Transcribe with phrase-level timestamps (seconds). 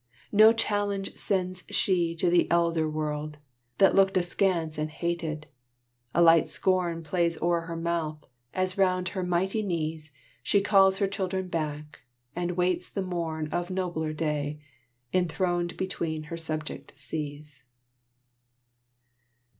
[0.31, 3.37] No challenge sends she to the elder world.
[3.77, 5.45] That looked askance and hated;
[6.15, 10.11] a light scorn Plays o'er her mouth, as round her mighty knees
[10.41, 11.99] She calls her children back,
[12.35, 14.59] and waits the morn Of nobler day,
[15.13, 17.65] enthroned between her subject seas."